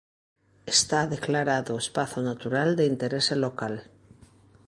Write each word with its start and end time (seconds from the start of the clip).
Está 0.75 0.99
declarado 1.15 1.73
espazo 1.83 2.19
natural 2.29 2.69
de 2.79 2.83
interese 2.91 3.35
local. 3.45 3.75